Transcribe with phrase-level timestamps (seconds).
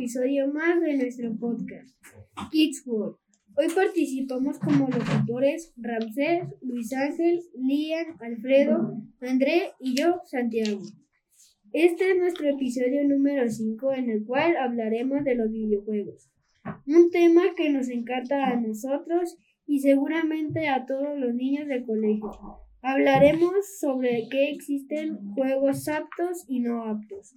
[0.00, 1.94] episodio más de nuestro podcast,
[2.50, 3.16] Kids World.
[3.54, 10.80] Hoy participamos como locutores Ramsés, Luis Ángel, Lian, Alfredo, André y yo, Santiago.
[11.74, 16.30] Este es nuestro episodio número 5 en el cual hablaremos de los videojuegos.
[16.86, 19.36] Un tema que nos encanta a nosotros
[19.66, 22.30] y seguramente a todos los niños del colegio.
[22.80, 27.34] Hablaremos sobre qué existen juegos aptos y no aptos.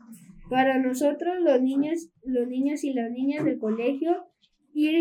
[0.53, 4.27] Para nosotros, los niños, los niños y las niñas del colegio,
[4.76, 4.93] ir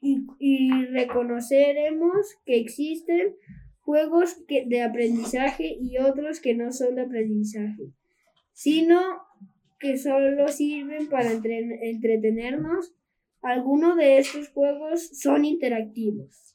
[0.00, 3.36] y, y, reconoceremos que existen
[3.82, 7.92] juegos de aprendizaje y otros que no son de aprendizaje,
[8.52, 9.00] sino
[9.78, 12.92] que solo sirven para entretenernos.
[13.40, 16.53] Algunos de estos juegos son interactivos.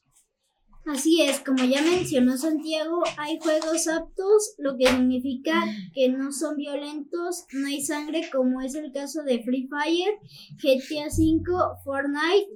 [0.86, 5.62] Así es, como ya mencionó Santiago, hay juegos aptos, lo que significa
[5.94, 10.14] que no son violentos, no hay sangre, como es el caso de Free Fire,
[10.56, 11.42] GTA V,
[11.84, 12.48] Fortnite,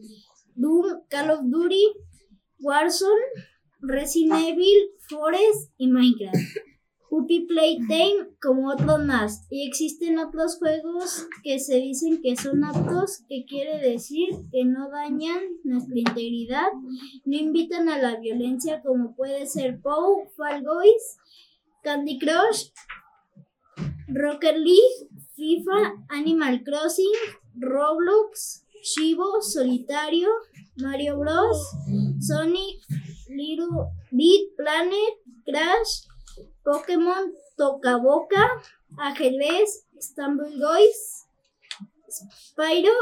[0.54, 1.84] Doom, Call of Duty,
[2.60, 3.22] Warzone,
[3.80, 6.34] Resident Evil, Forest y Minecraft.
[7.14, 9.46] Puppy Playtime como otros más.
[9.48, 14.90] Y existen otros juegos que se dicen que son aptos, que quiere decir que no
[14.90, 16.66] dañan nuestra integridad,
[17.24, 21.18] no invitan a la violencia como puede ser POW, Fall Guys,
[21.84, 22.70] Candy Crush,
[24.08, 27.12] Rocket League, FIFA, Animal Crossing,
[27.54, 30.30] Roblox, Shivo, Solitario,
[30.78, 31.76] Mario Bros,
[32.18, 32.80] Sonic,
[33.28, 35.14] Little Big Planet,
[35.46, 36.08] Crash,
[36.64, 38.50] Pokémon Toca Boca,
[38.98, 41.26] Ajedrez, Stumble Boys,
[42.08, 42.92] Spyro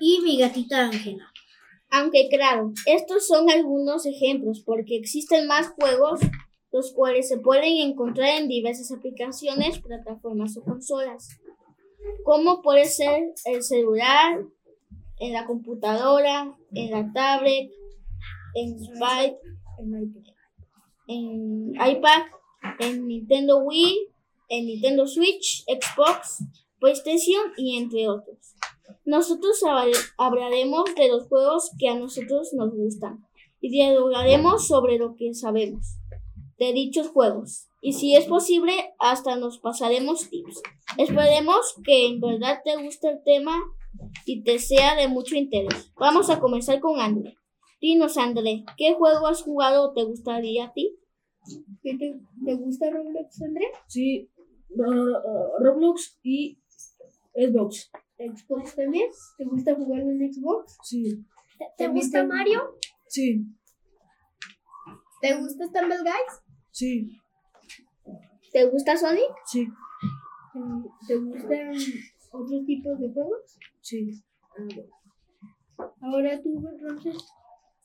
[0.00, 1.32] y mi gatita Ángela.
[1.90, 6.20] Aunque claro, estos son algunos ejemplos porque existen más juegos
[6.70, 11.40] los cuales se pueden encontrar en diversas aplicaciones, plataformas o consolas,
[12.24, 14.44] como puede ser el celular,
[15.18, 17.70] en la computadora, en la tablet,
[18.54, 18.76] en,
[21.08, 22.22] en iPad
[22.78, 24.08] en Nintendo Wii,
[24.48, 26.44] en Nintendo Switch, Xbox,
[26.78, 28.54] PlayStation y entre otros.
[29.04, 29.62] Nosotros
[30.16, 33.24] hablaremos de los juegos que a nosotros nos gustan
[33.60, 35.98] y dialogaremos sobre lo que sabemos
[36.58, 37.68] de dichos juegos.
[37.80, 40.62] Y si es posible, hasta nos pasaremos tips.
[40.96, 43.56] Esperemos que en verdad te guste el tema
[44.26, 45.92] y te sea de mucho interés.
[45.96, 47.36] Vamos a comenzar con André.
[47.80, 50.96] Dinos, André, ¿qué juego has jugado o te gustaría a ti?
[51.82, 53.66] Te, gusta Roblox, André?
[53.86, 54.30] Sí,
[54.70, 56.58] Roblox y
[57.34, 57.90] Xbox.
[58.18, 59.10] ¿Xbox también?
[59.36, 60.76] ¿Te gusta jugar en Xbox?
[60.82, 61.24] Sí.
[61.76, 62.76] ¿Te, gusta Mario?
[63.06, 63.46] Sí.
[65.20, 66.42] ¿Te gusta Stumble Guys?
[66.70, 67.20] Sí.
[68.52, 69.30] ¿Te gusta Sonic?
[69.46, 69.68] Sí.
[71.06, 71.72] ¿Te gustan
[72.32, 73.58] otros tipos de juegos?
[73.80, 74.10] Sí.
[75.78, 77.32] Ah, Ahora tú, Ramses.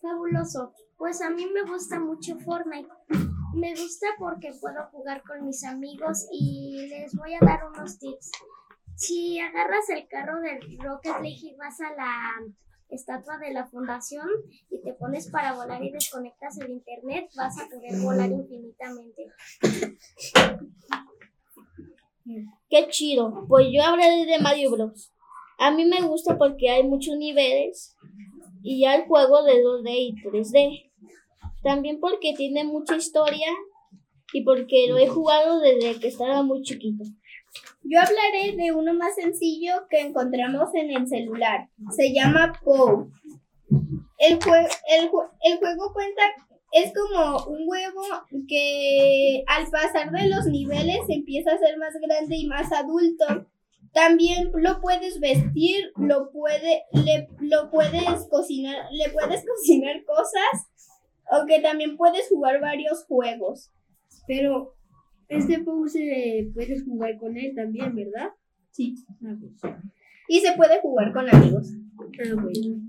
[0.01, 0.73] Fabuloso.
[0.97, 2.89] Pues a mí me gusta mucho Fortnite.
[3.53, 8.31] Me gusta porque puedo jugar con mis amigos y les voy a dar unos tips.
[8.95, 12.31] Si agarras el carro del Rocket League y vas a la
[12.89, 14.27] estatua de la fundación
[14.69, 19.27] y te pones para volar y desconectas el internet, vas a poder volar infinitamente.
[22.69, 23.45] Qué chido.
[23.47, 25.11] Pues yo hablaré de Mario Bros.
[25.59, 27.95] A mí me gusta porque hay muchos niveles
[28.63, 30.92] y hay juego de 2D y 3D.
[31.63, 33.47] También porque tiene mucha historia
[34.33, 37.03] y porque lo he jugado desde que estaba muy chiquito.
[37.83, 41.69] Yo hablaré de uno más sencillo que encontramos en el celular.
[41.95, 43.11] Se llama POW.
[44.17, 45.09] El, el,
[45.41, 46.21] el juego cuenta,
[46.71, 48.01] es como un huevo
[48.47, 53.47] que al pasar de los niveles empieza a ser más grande y más adulto.
[53.93, 60.72] También lo puedes vestir, lo, puede, le, lo puedes cocinar, le puedes cocinar cosas
[61.29, 63.71] aunque también puedes jugar varios juegos.
[64.27, 64.75] Pero
[65.27, 68.29] este pose puedes jugar con él también, ¿verdad?
[68.71, 68.95] Sí.
[69.25, 69.73] Ah, pues.
[70.27, 71.71] Y se puede jugar con amigos.
[71.99, 72.81] Ah, bueno.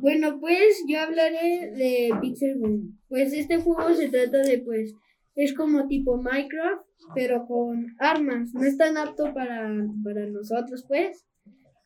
[0.00, 2.98] Bueno, pues yo hablaré de Pixel Gun.
[3.08, 4.94] Pues este juego se trata de, pues,
[5.34, 8.52] es como tipo Minecraft, pero con armas.
[8.54, 9.70] No es tan apto para,
[10.04, 11.26] para nosotros, pues.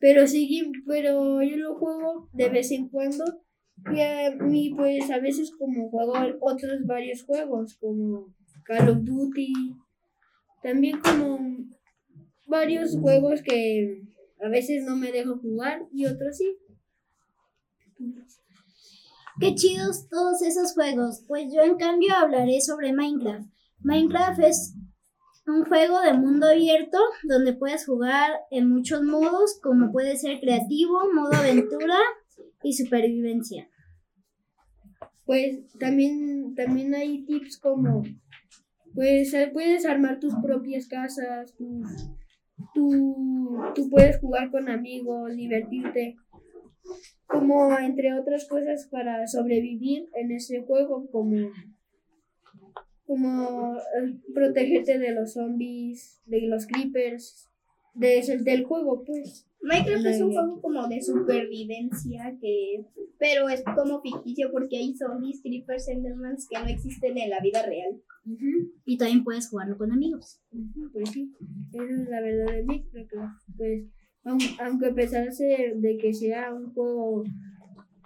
[0.00, 3.24] Pero sí, pero yo lo juego de vez en cuando
[3.92, 8.34] y a mí, pues, a veces como juego otros varios juegos, como
[8.64, 9.52] Call of Duty,
[10.62, 11.38] también como
[12.46, 14.02] varios juegos que
[14.40, 16.56] a veces no me dejo jugar y otros sí.
[19.40, 21.24] Qué chidos todos esos juegos.
[21.26, 23.48] Pues yo en cambio hablaré sobre Minecraft.
[23.80, 24.74] Minecraft es
[25.46, 31.00] un juego de mundo abierto donde puedes jugar en muchos modos, como puede ser creativo,
[31.12, 31.96] modo aventura
[32.62, 33.68] y supervivencia.
[35.24, 38.02] Pues también, también hay tips como,
[38.94, 41.86] pues eh, puedes armar tus propias casas, tus,
[42.74, 46.16] tú, tú puedes jugar con amigos, divertirte,
[47.26, 51.50] como entre otras cosas para sobrevivir en ese juego, como,
[53.06, 57.48] como eh, protegerte de los zombies, de los creepers,
[57.94, 59.46] de, del juego, pues.
[59.62, 62.84] Minecraft es un juego como de supervivencia, que
[63.18, 67.64] pero es como ficticio porque hay zombies, creepers, endermans que no existen en la vida
[67.64, 68.00] real.
[68.84, 70.40] Y también puedes jugarlo con amigos.
[70.92, 71.32] Pues sí,
[71.72, 73.42] esa es la verdad de Minecraft.
[73.56, 73.84] Pues,
[74.24, 77.24] aun- aunque a pesar de que sea un juego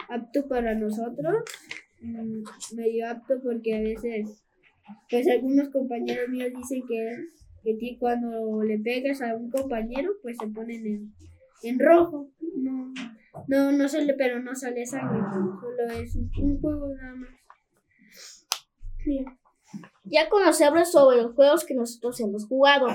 [0.09, 1.37] apto para nosotros,
[2.03, 2.43] mm,
[2.77, 4.43] medio apto porque a veces,
[5.11, 10.47] pues algunos compañeros míos dicen que, que cuando le pegas a un compañero, pues se
[10.49, 11.13] ponen en,
[11.69, 12.31] en rojo.
[12.55, 12.93] No,
[13.49, 15.21] no, no sale, pero no sale sangre,
[15.61, 17.31] solo es un, juego nada más.
[19.05, 19.25] Bien.
[20.05, 22.87] Ya conocemos sobre los juegos que nosotros hemos jugado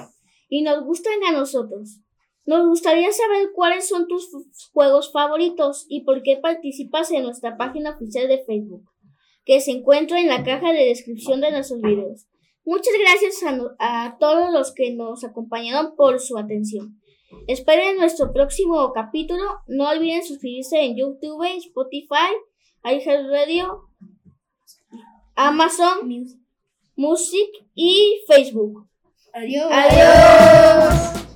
[0.49, 2.01] y nos gustan a nosotros.
[2.45, 4.29] Nos gustaría saber cuáles son tus
[4.73, 8.89] juegos favoritos y por qué participas en nuestra página oficial de Facebook,
[9.45, 12.27] que se encuentra en la caja de descripción de nuestros videos.
[12.65, 13.43] Muchas gracias
[13.79, 17.00] a todos los que nos acompañaron por su atención.
[17.47, 19.43] Esperen nuestro próximo capítulo.
[19.67, 22.31] No olviden suscribirse en YouTube, Spotify,
[22.83, 23.89] iHeartRadio,
[25.35, 26.07] Amazon
[26.95, 28.87] Music y Facebook.
[29.33, 29.71] Adiós.
[29.71, 31.30] Adiós.